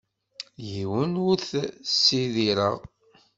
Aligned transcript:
Yiwen 0.69 1.13
ur 1.27 1.35
t-ssidireɣ. 1.39 2.77